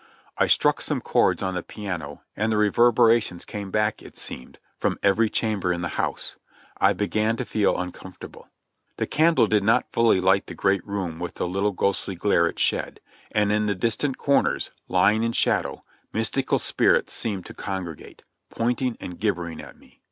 [0.35, 4.97] I struck some chords on the piano and the reverberations came back, it seemed, from
[5.03, 6.37] every chamber in the house,
[6.77, 8.47] I began to feel un comfortable.
[8.97, 12.57] The candle did not fully light the great room with the little ghostly glare it
[12.57, 12.99] shed,
[13.31, 19.19] and in the distant corners, lying in shadow, mystical spirits seemed to congregate, pointing and
[19.19, 19.99] gibbering at me.